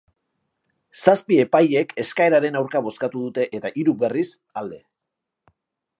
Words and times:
Zazpi 1.01 1.37
epailek 1.43 1.93
eskaeraren 2.05 2.59
aurka 2.61 2.83
bozkatu 2.89 3.21
dute 3.27 3.47
eta 3.61 3.75
hiruk, 3.77 4.03
berriz, 4.07 4.29
alde. 4.63 4.85